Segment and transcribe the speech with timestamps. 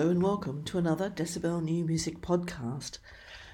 [0.00, 2.96] Hello and welcome to another Decibel New Music podcast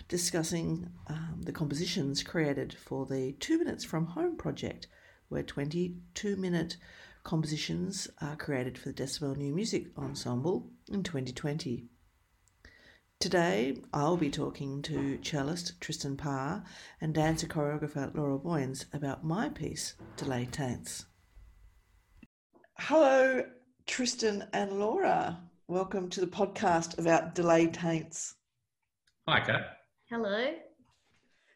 [0.06, 4.86] discussing um, the compositions created for the Two Minutes from Home project,
[5.28, 6.76] where 22 minute
[7.24, 11.88] compositions are created for the Decibel New Music Ensemble in 2020.
[13.18, 16.62] Today, I'll be talking to cellist Tristen Parr
[17.00, 21.06] and dancer choreographer Laura Boynes about my piece, Delay Taints.
[22.78, 23.42] Hello,
[23.84, 25.40] Tristen and Laura.
[25.68, 28.36] Welcome to the podcast about delay taints.
[29.26, 29.78] Hi, Cat.
[30.08, 30.54] Hello.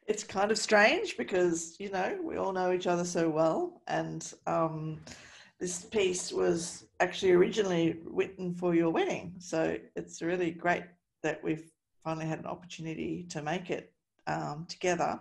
[0.09, 3.81] It's kind of strange because, you know, we all know each other so well.
[3.87, 4.99] And um,
[5.61, 9.37] this piece was actually originally written for your wedding.
[9.39, 10.83] So it's really great
[11.23, 11.71] that we've
[12.03, 13.93] finally had an opportunity to make it
[14.27, 15.21] um, together.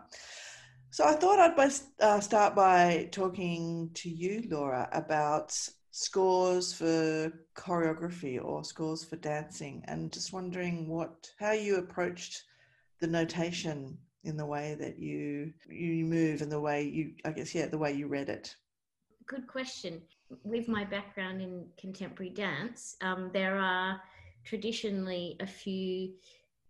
[0.89, 5.55] So I thought I'd uh, start by talking to you, Laura, about
[5.99, 12.41] scores for choreography or scores for dancing and just wondering what how you approached
[13.01, 17.53] the notation in the way that you you move and the way you i guess
[17.53, 18.55] yeah the way you read it.
[19.27, 20.01] Good question.
[20.43, 24.01] With my background in contemporary dance um, there are
[24.45, 26.13] traditionally a few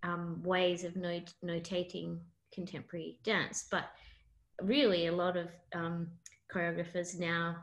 [0.02, 2.18] um, ways of not- notating
[2.52, 3.92] contemporary dance but
[4.64, 6.08] really a lot of um,
[6.52, 7.58] choreographers now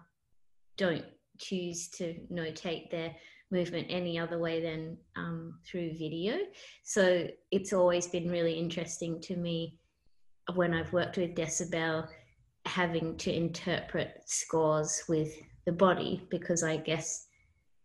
[0.77, 1.05] don't
[1.39, 3.15] choose to notate their
[3.51, 6.39] movement any other way than um, through video.
[6.85, 9.79] So it's always been really interesting to me
[10.55, 12.09] when I've worked with Decibel
[12.67, 15.33] having to interpret scores with
[15.67, 17.27] the body because I guess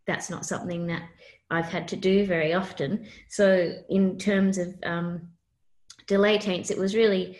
[0.06, 1.02] that's not something that
[1.50, 3.06] I've had to do very often.
[3.28, 5.28] So in terms of um,
[6.06, 7.38] delay taints, it was really,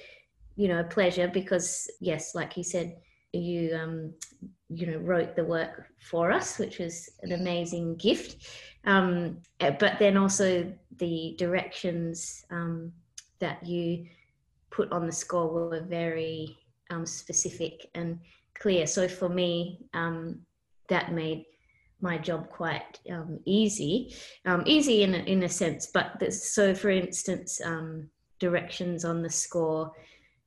[0.57, 2.97] you know, a pleasure because yes, like you said,
[3.33, 4.15] you um,
[4.75, 8.47] you know wrote the work for us, which was an amazing gift.
[8.85, 12.93] Um, eh, but then also the directions um,
[13.39, 14.07] that you
[14.71, 16.57] put on the score were very
[16.91, 18.19] um, specific and
[18.59, 18.87] clear.
[18.87, 20.41] So for me, um,
[20.89, 21.45] that made
[22.01, 24.15] my job quite um, easy,
[24.45, 25.87] um, easy in a, in a sense.
[25.87, 27.61] But so, for instance,
[28.41, 29.93] directions on the score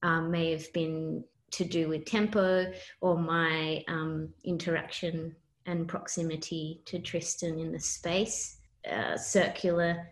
[0.03, 1.23] may have been
[1.55, 2.71] to do with tempo
[3.01, 5.35] or my um, interaction
[5.65, 8.57] and proximity to Tristen in the space,
[8.91, 10.07] uh, circular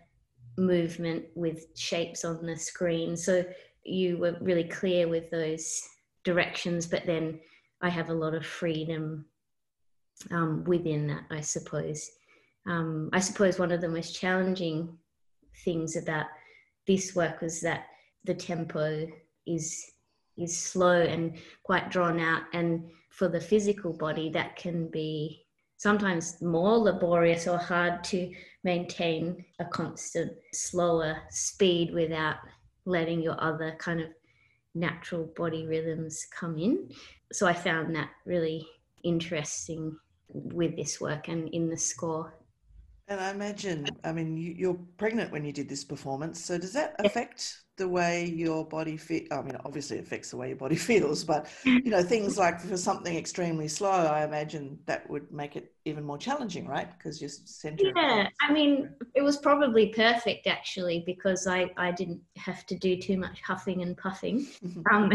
[0.56, 3.16] movement with shapes on the screen.
[3.16, 3.44] So
[3.84, 5.82] you were really clear with those
[6.24, 7.40] directions, but then
[7.82, 9.26] I have a lot of freedom
[10.30, 12.10] um, within that, I suppose.
[12.66, 14.96] Um, I suppose one of the most challenging
[15.64, 16.26] things about
[16.86, 17.86] this work was that
[18.24, 19.06] the tempo
[19.46, 19.93] is
[20.36, 22.42] is slow and quite drawn out.
[22.52, 25.46] And for the physical body, that can be
[25.76, 28.32] sometimes more laborious or hard to
[28.62, 32.36] maintain a constant slower speed without
[32.86, 34.08] letting your other kind of
[34.74, 36.88] natural body rhythms come in.
[37.32, 38.66] So I found that really
[39.02, 39.96] interesting
[40.28, 42.34] with this work and in the score.
[43.08, 46.42] And I imagine, I mean, you, are pregnant when you did this performance.
[46.42, 50.36] So does that affect the way your body feel i mean obviously it affects the
[50.36, 54.78] way your body feels but you know things like for something extremely slow i imagine
[54.86, 59.22] that would make it even more challenging right because you're center yeah i mean it
[59.22, 63.96] was probably perfect actually because i i didn't have to do too much huffing and
[63.96, 64.82] puffing mm-hmm.
[64.94, 65.10] um,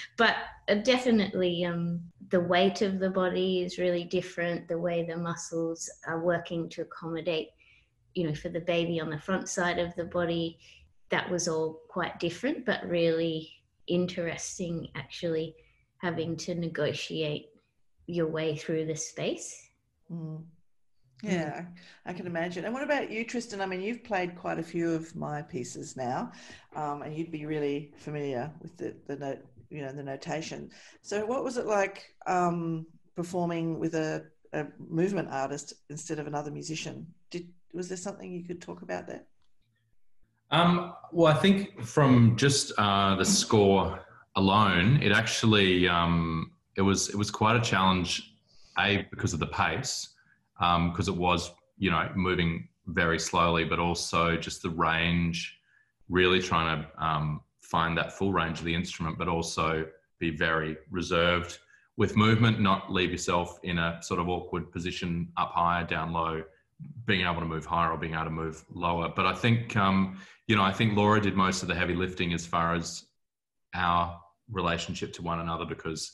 [0.16, 0.36] but
[0.68, 5.90] uh, definitely um, the weight of the body is really different the way the muscles
[6.06, 7.48] are working to accommodate
[8.14, 10.58] you know for the baby on the front side of the body
[11.10, 13.50] that was all quite different, but really
[13.86, 15.54] interesting actually
[15.98, 17.46] having to negotiate
[18.06, 19.70] your way through the space.
[20.12, 20.44] Mm.
[21.22, 21.64] Yeah,
[22.06, 22.64] I can imagine.
[22.64, 23.60] And what about you, Tristen?
[23.60, 26.30] I mean, you've played quite a few of my pieces now,
[26.76, 30.70] um, and you'd be really familiar with the, the note, you know, the notation.
[31.02, 32.86] So, what was it like um,
[33.16, 37.06] performing with a, a movement artist instead of another musician?
[37.30, 39.24] Did was there something you could talk about there?
[40.50, 44.00] Um, well, I think from just uh, the score
[44.36, 48.34] alone, it actually um, it was it was quite a challenge.
[48.78, 50.08] A because of the pace,
[50.58, 55.56] because um, it was you know moving very slowly, but also just the range.
[56.08, 59.86] Really trying to um, find that full range of the instrument, but also
[60.18, 61.58] be very reserved
[61.96, 66.42] with movement, not leave yourself in a sort of awkward position up high, down low,
[67.06, 69.12] being able to move higher or being able to move lower.
[69.14, 70.18] But I think um,
[70.48, 73.04] you know, I think Laura did most of the heavy lifting as far as
[73.74, 74.18] our
[74.50, 76.10] relationship to one another because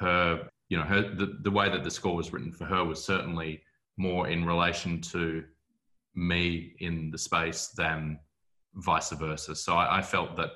[0.00, 3.02] her, you know, her the, the way that the score was written for her was
[3.02, 3.62] certainly
[3.96, 5.44] more in relation to
[6.16, 8.18] me in the space than
[8.74, 9.54] vice versa.
[9.54, 10.50] So I, I felt that,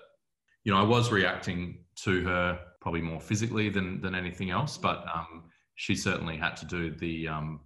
[0.64, 5.04] you know, I was reacting to her probably more physically than than anything else, but
[5.14, 7.60] um, she certainly had to do the, um,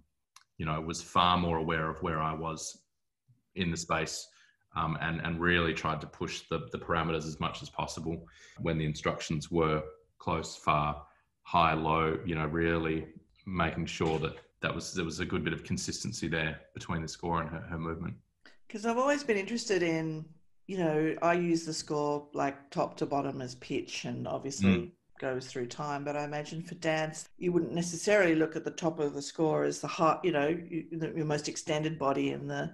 [0.57, 2.81] you know, was far more aware of where I was
[3.55, 4.27] in the space.
[4.77, 8.25] Um, and, and really tried to push the, the parameters as much as possible
[8.59, 9.81] when the instructions were
[10.17, 11.01] close, far,
[11.43, 13.07] high, low, you know, really
[13.45, 17.07] making sure that that was there was a good bit of consistency there between the
[17.07, 18.15] score and her, her movement.
[18.67, 20.25] Because I've always been interested in,
[20.67, 24.91] you know, I use the score like top to bottom as pitch and obviously mm.
[25.19, 28.99] goes through time, but I imagine for dance, you wouldn't necessarily look at the top
[28.99, 32.73] of the score as the heart, you know, your most extended body and the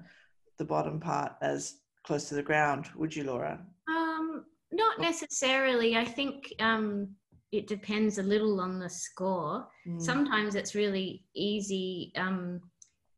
[0.58, 3.60] the bottom part as close to the ground, would you, Laura?
[3.90, 5.98] Um, not necessarily.
[5.98, 7.10] I think um,
[7.52, 9.68] it depends a little on the score.
[9.88, 10.02] Mm.
[10.02, 12.62] Sometimes it's really easy um,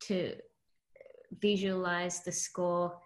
[0.00, 0.34] to
[1.40, 2.96] visualize the score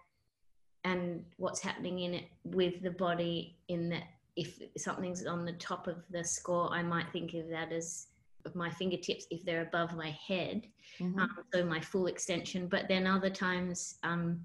[0.83, 4.03] and what's happening in it with the body in that
[4.35, 8.07] if something's on the top of the score i might think of that as
[8.45, 10.65] of my fingertips if they're above my head
[10.99, 11.19] mm-hmm.
[11.19, 14.39] um, so my full extension but then other times um,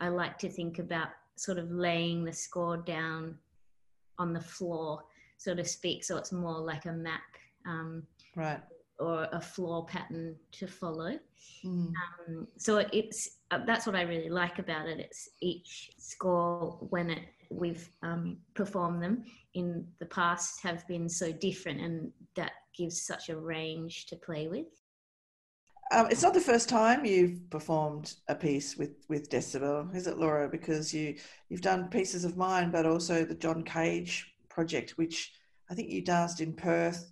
[0.00, 3.36] i like to think about sort of laying the score down
[4.18, 5.02] on the floor
[5.38, 6.04] so to speak.
[6.04, 7.22] So it's more like a map,
[7.64, 8.02] um,
[8.34, 8.60] right,
[8.98, 11.18] or a floor pattern to follow.
[11.64, 11.92] Mm.
[12.28, 14.98] Um, so it's uh, that's what I really like about it.
[14.98, 19.24] It's each score when it we've um, performed them
[19.54, 24.48] in the past have been so different, and that gives such a range to play
[24.48, 24.66] with.
[25.90, 30.18] Um, it's not the first time you've performed a piece with with Decibel, is it,
[30.18, 30.48] Laura?
[30.48, 31.16] Because you
[31.48, 35.32] you've done pieces of mine, but also the John Cage project, which
[35.70, 37.10] I think you danced in Perth,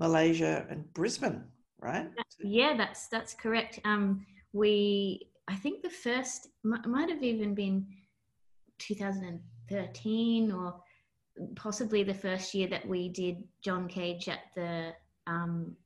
[0.00, 1.44] Malaysia, and Brisbane,
[1.80, 2.08] right?
[2.40, 3.78] Yeah, that's that's correct.
[3.84, 7.86] Um, we, I think the first might have even been
[8.78, 10.74] 2013 or
[11.54, 14.92] possibly the first year that we did John Cage at the
[15.26, 15.76] um,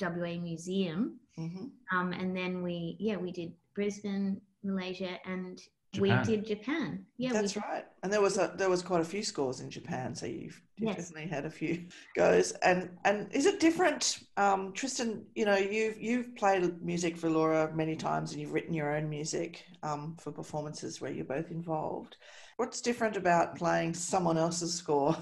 [0.00, 1.18] WA Museum.
[1.38, 1.96] Mm-hmm.
[1.96, 5.60] Um, and then we, yeah, we did Brisbane, Malaysia, and
[5.94, 6.24] Japan.
[6.26, 7.06] We did Japan.
[7.16, 7.84] Yeah, that's right.
[8.02, 10.96] And there was a there was quite a few scores in Japan, so you've yes.
[10.96, 11.86] definitely had a few
[12.16, 12.52] goes.
[12.62, 15.24] And and is it different, um, Tristen?
[15.34, 19.08] You know, you've you've played music for Laura many times, and you've written your own
[19.08, 22.16] music um, for performances where you're both involved.
[22.56, 25.16] What's different about playing someone else's score?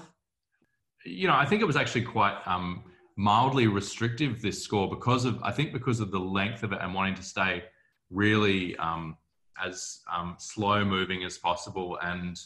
[1.05, 2.83] You know, I think it was actually quite um,
[3.17, 6.93] mildly restrictive this score because of I think because of the length of it and
[6.93, 7.63] wanting to stay
[8.09, 8.75] really.
[8.77, 9.17] Um,
[9.61, 11.97] as um, slow moving as possible.
[12.01, 12.39] And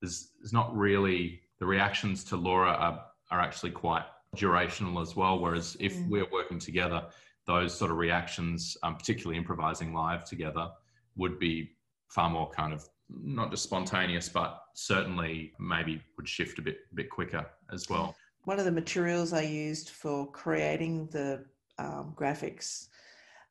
[0.00, 4.04] there's, there's not really the reactions to Laura are, are actually quite
[4.36, 5.38] durational as well.
[5.38, 6.08] Whereas if mm.
[6.08, 7.04] we're working together,
[7.46, 10.70] those sort of reactions, um, particularly improvising live together,
[11.16, 11.72] would be
[12.08, 16.94] far more kind of not just spontaneous, but certainly maybe would shift a bit a
[16.94, 18.14] bit quicker as well.
[18.44, 21.44] One of the materials I used for creating the
[21.78, 22.88] um, graphics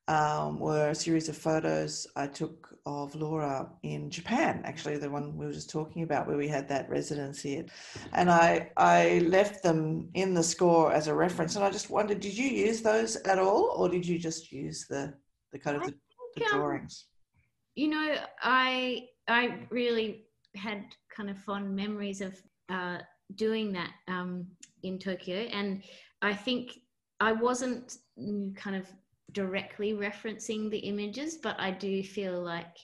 [0.07, 5.37] um, were a series of photos I took of Laura in Japan, actually the one
[5.37, 7.63] we were just talking about, where we had that residency,
[8.13, 11.55] and I I left them in the score as a reference.
[11.55, 14.87] And I just wondered, did you use those at all, or did you just use
[14.89, 15.13] the
[15.51, 15.93] the kind of the,
[16.35, 17.05] the um, drawings?
[17.75, 20.83] you know, I I really had
[21.15, 22.99] kind of fond memories of uh,
[23.35, 24.45] doing that um,
[24.83, 25.83] in Tokyo, and
[26.21, 26.79] I think
[27.19, 28.87] I wasn't mm, kind of
[29.33, 32.77] directly referencing the images, but I do feel like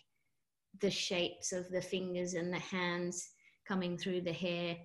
[0.81, 3.29] the shapes of the fingers and the hands
[3.67, 4.77] coming through the hair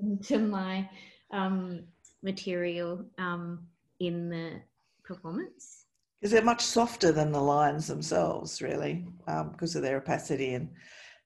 [0.00, 0.88] into my
[1.32, 1.84] um,
[2.22, 3.66] material um,
[4.00, 4.60] in the
[5.04, 5.84] performance.
[6.22, 10.70] Is they're much softer than the lines themselves, really, um, because of their opacity and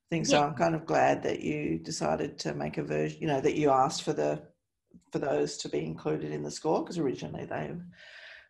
[0.08, 0.30] things.
[0.30, 0.38] Yeah.
[0.38, 3.56] So I'm kind of glad that you decided to make a version, you know, that
[3.56, 4.42] you asked for the
[5.12, 7.70] for those to be included in the score because originally they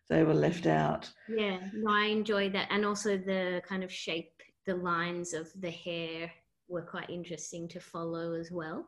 [0.09, 1.09] they were left out.
[1.27, 4.31] Yeah, no, I enjoyed that, and also the kind of shape,
[4.65, 6.31] the lines of the hair
[6.67, 8.87] were quite interesting to follow as well.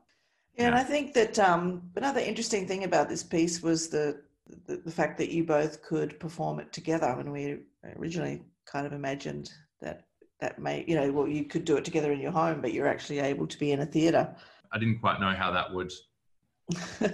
[0.55, 4.21] Yeah, and I think that um, another interesting thing about this piece was the,
[4.65, 7.13] the, the fact that you both could perform it together.
[7.15, 7.59] When we
[7.97, 10.05] originally kind of imagined that
[10.41, 12.87] that may, you know, well, you could do it together in your home, but you're
[12.87, 14.33] actually able to be in a theatre.
[14.71, 15.91] I didn't quite know how that would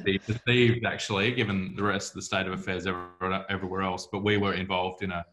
[0.03, 2.87] be perceived actually, given the rest of the state of affairs
[3.49, 4.07] everywhere else.
[4.11, 5.25] But we were involved in a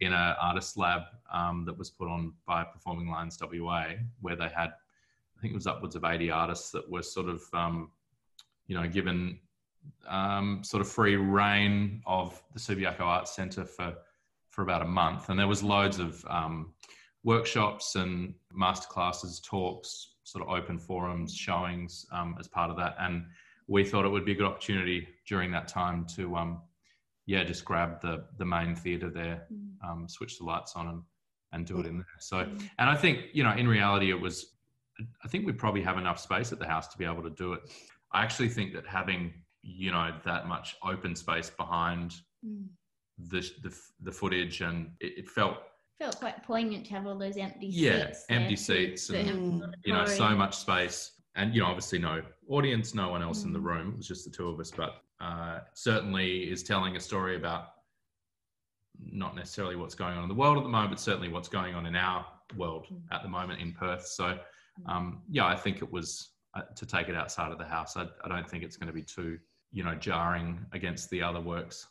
[0.00, 1.02] in a artist lab
[1.32, 3.86] um, that was put on by Performing Lines WA,
[4.20, 7.42] where they had, I think it was upwards of 80 artists that were sort of,
[7.52, 7.90] um,
[8.66, 9.38] you know, given
[10.08, 13.94] um, sort of free reign of the Subiaco Arts Centre for
[14.50, 16.72] for about a month, and there was loads of um,
[17.24, 22.94] workshops and masterclasses, talks, sort of open forums, showings um, as part of that.
[23.00, 23.24] And
[23.66, 26.62] we thought it would be a good opportunity during that time to, um,
[27.26, 29.68] yeah, just grab the the main theatre there, Mm.
[29.88, 31.02] um, switch the lights on, and
[31.52, 32.06] and do it in there.
[32.18, 32.68] So, Mm.
[32.78, 34.50] and I think you know, in reality, it was.
[35.24, 37.52] I think we probably have enough space at the house to be able to do
[37.54, 37.62] it.
[38.12, 42.68] I actually think that having you know that much open space behind Mm.
[43.18, 45.58] the the, the footage and it, it felt
[45.98, 48.26] Felt quite poignant to have all those empty Yeah, seats.
[48.28, 51.98] there empty to- seats and, empty you know so much space and you know obviously
[51.98, 53.64] no audience no one else in the Mm.
[53.64, 57.36] room it was just the two of us but uh, certainly is telling a story
[57.36, 57.68] about
[59.00, 61.74] not necessarily what's going on in the world at the moment but certainly what's going
[61.74, 62.24] on in our
[62.56, 63.00] world Mm.
[63.12, 64.38] at the moment in perth so
[64.86, 68.06] um, yeah i think it was uh, to take it outside of the house I,
[68.24, 69.38] I don't think it's going to be too
[69.72, 71.88] you know jarring against the other works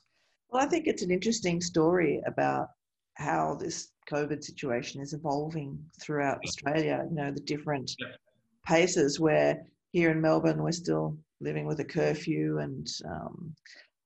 [0.49, 2.67] Well, I think it's an interesting story about
[3.15, 7.05] how this COVID situation is evolving throughout Australia.
[7.09, 8.07] You know, the different Yeah.
[8.65, 13.53] Paces where here in Melbourne we're still living with a curfew and um,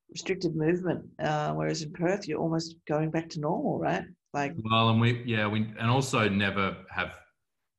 [0.09, 4.03] restricted movement, uh, whereas in Perth you're almost going back to normal, right?
[4.33, 7.11] Like, Well, and we, yeah, we, and also never have,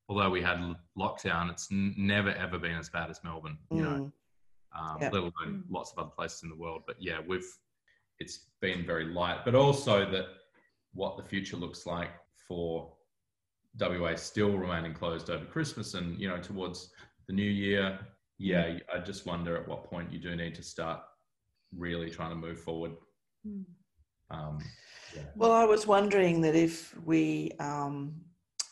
[0.08, 0.58] although we had
[0.96, 3.88] lockdown, it's n- never ever been as bad as Melbourne, you know,
[4.74, 5.10] mm, um, Yeah.
[5.12, 5.62] let alone Mm.
[5.70, 6.82] lots of other places in the world.
[6.86, 7.46] But yeah, we've,
[8.18, 10.26] it's been very light, but also that
[10.92, 12.10] what the future looks like
[12.46, 12.92] for
[13.80, 16.90] WA still remaining closed over Christmas and, you know, towards
[17.26, 17.98] the new year.
[18.38, 21.00] Yeah, I just wonder at what point you do need to start
[21.76, 22.92] really trying to move forward.
[23.46, 23.64] Mm.
[24.30, 24.58] Um,
[25.14, 25.22] yeah.
[25.36, 28.14] Well, I was wondering that if we, um,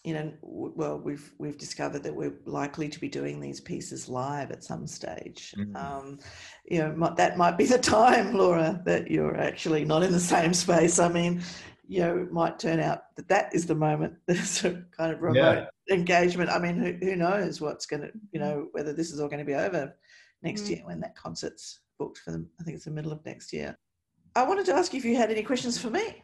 [0.04, 4.08] you know, w- well, we've we've discovered that we're likely to be doing these pieces
[4.08, 5.54] live at some stage.
[5.58, 5.76] Mm.
[5.76, 6.18] Um,
[6.64, 10.20] you know, might, that might be the time, Laura, that you're actually not in the
[10.20, 10.98] same space.
[10.98, 11.42] I mean,
[11.88, 14.14] you know, it might turn out that that is the moment.
[14.26, 16.50] There's a kind of remote engagement.
[16.50, 19.38] I mean, who, who knows what's going to, you know, whether this is all going
[19.38, 19.94] to be over
[20.42, 20.70] next Mm.
[20.70, 22.48] year when that concert's booked for them.
[22.60, 23.76] I think it's the middle of next year.
[24.34, 26.22] I wanted to ask you if you had any questions for me.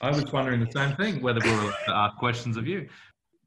[0.00, 2.88] I was wondering the same thing, whether we were allowed to ask questions of you.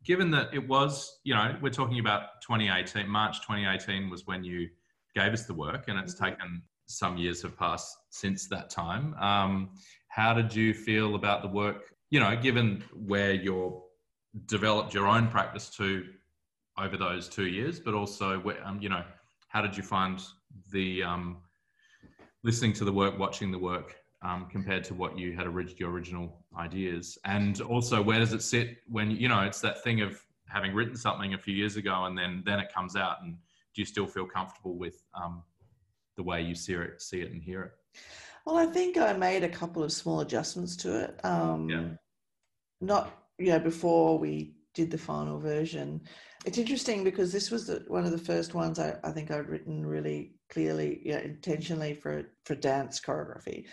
[0.05, 4.69] Given that it was, you know, we're talking about 2018, March 2018 was when you
[5.15, 6.29] gave us the work, and it's Mhm.
[6.29, 9.15] taken some years have passed since that time.
[9.15, 9.71] Um,
[10.15, 13.83] how did you feel about the work, you know, given where you're
[14.45, 16.05] developed your own practice to
[16.79, 19.03] over those two years, but also, um, you know,
[19.49, 20.21] how did you find
[20.71, 21.39] the um,
[22.43, 25.91] listening to the work, watching the work, um, compared to what you had orig- your
[25.91, 27.17] original ideas?
[27.25, 30.17] And also where does it sit when you know it's that thing of
[30.47, 33.33] having written something a few years ago and then then it comes out and
[33.73, 35.43] do you still feel comfortable with um,
[36.15, 37.71] the way you see it see it and hear it
[38.45, 41.25] Well, I think I made a couple of small adjustments to it.
[41.25, 41.87] Um, Yeah.
[42.81, 46.01] Not, you know, before we did the final version.
[46.45, 49.49] It's interesting because this was the, one of the first ones I, I think I'd
[49.49, 53.65] written really clearly, you know, intentionally for for dance choreography.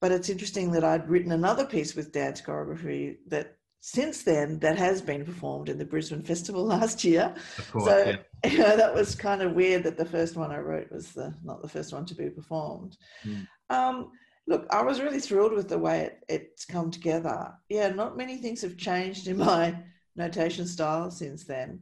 [0.00, 4.78] But it's interesting that I'd written another piece with dance choreography that since then that
[4.78, 7.34] has been performed in the Brisbane Festival last year.
[7.70, 8.50] course So yeah.
[8.50, 11.34] you know, that was kind of weird that the first one I wrote was the
[11.42, 12.96] not the first one to be performed.
[13.26, 13.46] Mm.
[13.70, 14.10] Um,
[14.46, 17.52] look, I was really thrilled with the way it, it's come together.
[17.68, 19.76] Yeah, not many things have changed in my
[20.16, 21.80] notation style since then.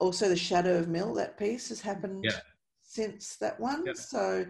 [0.00, 2.38] Also, the Shadow of Mill, that piece has happened Yeah.
[2.82, 3.84] since that one.
[3.86, 3.94] Yeah.
[3.94, 4.46] So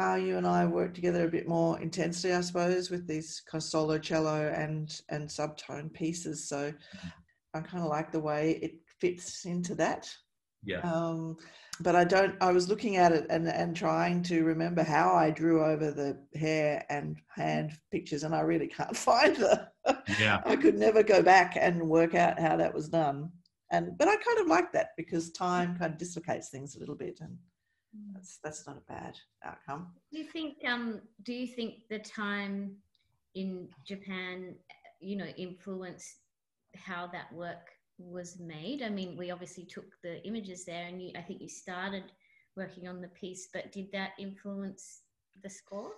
[0.00, 3.60] uh, you and I worked together a bit more intensely, I suppose, with these kind
[3.60, 6.48] of solo cello and and subtone pieces.
[6.48, 7.08] So Mm-hmm.
[7.54, 10.10] I kind of like the way it fits into that.
[10.66, 11.36] Yeah Um,
[11.80, 12.34] but I don't.
[12.40, 16.18] I was looking at it and and trying to remember how I drew over the
[16.38, 19.58] hair and hand pictures, and I really can't find them.
[20.18, 23.30] yeah I could never go back and work out how that was done.
[23.70, 26.94] And but I kind of like that because time kind of dislocates things a little
[26.94, 27.36] bit, and
[28.14, 29.92] that's that's not a bad outcome.
[30.10, 30.54] Do you think?
[30.66, 32.76] Um, do you think the time
[33.34, 34.54] in Japan,
[35.00, 36.16] you know, influenced
[36.74, 38.82] how that work was made?
[38.82, 42.04] I mean, we obviously took the images there, and you, I think you started
[42.56, 45.02] working on the piece, but did that influence
[45.42, 45.92] the score?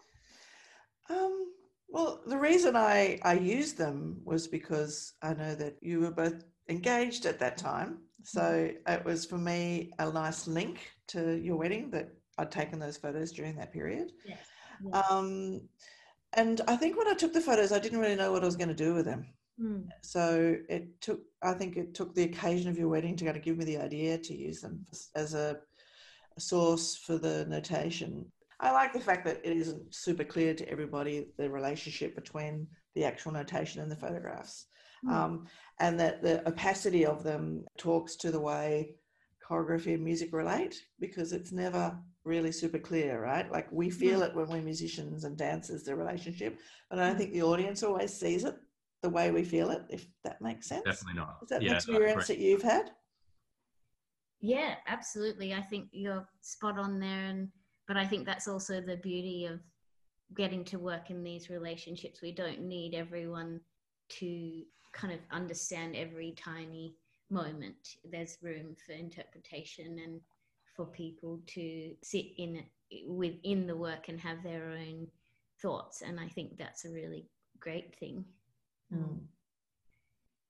[1.11, 1.53] Um,
[1.89, 6.45] well, the reason I, I used them was because I know that you were both
[6.69, 7.99] engaged at that time.
[8.25, 12.97] So it was for me a nice link to your wedding that I'd taken those
[12.97, 14.13] photos during that period.
[14.27, 14.39] Yes.
[14.93, 15.63] Um,
[16.35, 18.57] and I think when I took the photos, I didn't really know what I was
[18.57, 19.27] going to do with them.
[19.63, 19.89] Mm.
[20.03, 23.43] So it took, I think it took the occasion of your wedding to kind of
[23.43, 25.59] give me the idea to use them as a,
[26.37, 28.27] a source for the notation.
[28.61, 33.05] I like the fact that it isn't super clear to everybody the relationship between the
[33.05, 34.67] actual notation and the photographs.
[35.05, 35.13] mm.
[35.13, 35.47] um,
[35.81, 38.95] and that the opacity of them talks to the way
[39.49, 43.51] choreography and music relate because it's never really super clear, right?
[43.51, 46.59] Like we feel it when we're musicians and dancers, the relationship,
[46.91, 48.57] but I don't think the audience always sees it
[49.03, 50.85] the way we feel it, if that makes sense.
[50.85, 51.39] Definitely not.
[51.43, 52.91] Is that yeah, experience that you've had?
[54.41, 55.55] Yeah, absolutely.
[55.55, 57.49] I think you're spot on there, and
[57.87, 59.61] but I think that's also the beauty of
[60.37, 62.23] getting to work in these relationships.
[62.23, 63.61] We don't need everyone
[64.21, 66.95] to kind of understand every tiny
[67.31, 67.97] moment.
[68.05, 70.21] There's room for interpretation and
[70.77, 72.63] for people to sit in
[73.07, 75.09] within the work and have their own
[75.61, 76.03] thoughts.
[76.03, 77.29] And I think that's a really
[77.61, 78.25] great thing.
[78.95, 79.19] Mm.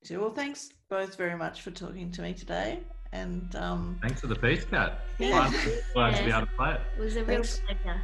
[0.04, 2.80] So, well, thanks both very much for talking to me today.
[3.12, 5.00] And um, thanks for the piece, Cat.
[5.18, 5.50] Yeah.
[5.94, 6.80] Glad to be able to play it.
[6.96, 7.60] It was a real thanks.
[7.60, 8.00] pleasure.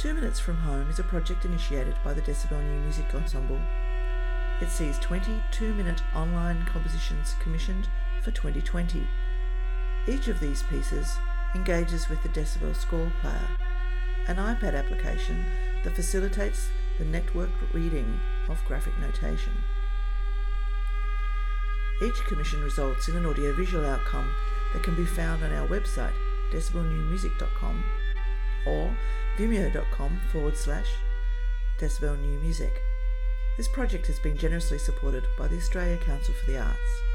[0.00, 3.60] Two Minutes from Home is a project initiated by the Decibel New Music Ensemble.
[4.62, 7.86] It sees 22 minute online compositions commissioned
[8.22, 9.06] for 2020.
[10.08, 11.16] Each of these pieces
[11.54, 13.48] engages with the Decibel Score Player,
[14.28, 15.44] an iPad application
[15.84, 19.52] that facilitates the networked reading of graphic notation.
[22.02, 24.30] Each commission results in an audiovisual outcome
[24.72, 26.14] that can be found on our website,
[26.50, 27.84] decibelnewmusic.com,
[28.66, 28.94] or
[29.36, 30.88] vimeo.com forward slash
[31.78, 32.82] decibel new music.
[33.56, 37.09] This project has been generously supported by the Australia Council for the Arts.